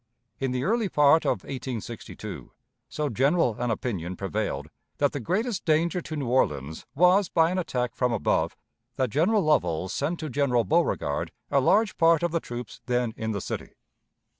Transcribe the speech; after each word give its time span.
In 0.39 0.49
the 0.49 0.63
early 0.63 0.89
part 0.89 1.25
of 1.25 1.43
1862, 1.43 2.51
so 2.89 3.09
general 3.09 3.55
an 3.61 3.69
opinion 3.69 4.15
prevailed 4.15 4.71
that 4.97 5.11
the 5.11 5.19
greatest 5.19 5.63
danger 5.63 6.01
to 6.01 6.15
New 6.15 6.25
Orleans 6.27 6.87
was 6.95 7.29
by 7.29 7.51
an 7.51 7.59
attack 7.59 7.93
from 7.93 8.11
above, 8.11 8.57
that 8.95 9.11
General 9.11 9.43
Lovell 9.43 9.89
sent 9.89 10.19
to 10.21 10.27
General 10.31 10.63
Beauregard 10.63 11.31
a 11.51 11.59
large 11.61 11.97
part 11.97 12.23
of 12.23 12.31
the 12.31 12.39
troops 12.39 12.81
then 12.87 13.13
in 13.15 13.31
the 13.31 13.41
city. 13.41 13.75